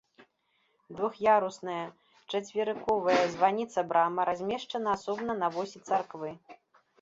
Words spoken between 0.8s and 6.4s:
Двух'ярусная чацверыковая званіца-брама размешчана асобна на восі царквы.